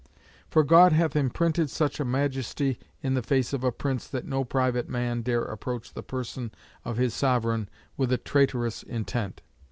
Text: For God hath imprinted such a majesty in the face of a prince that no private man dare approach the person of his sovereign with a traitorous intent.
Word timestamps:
For 0.49 0.63
God 0.63 0.93
hath 0.93 1.15
imprinted 1.15 1.69
such 1.69 1.99
a 1.99 2.03
majesty 2.05 2.79
in 3.03 3.13
the 3.13 3.21
face 3.21 3.53
of 3.53 3.63
a 3.63 3.71
prince 3.71 4.07
that 4.07 4.25
no 4.25 4.43
private 4.43 4.89
man 4.89 5.21
dare 5.21 5.43
approach 5.43 5.93
the 5.93 6.01
person 6.01 6.49
of 6.83 6.97
his 6.97 7.13
sovereign 7.13 7.69
with 7.97 8.11
a 8.11 8.17
traitorous 8.17 8.81
intent. 8.81 9.43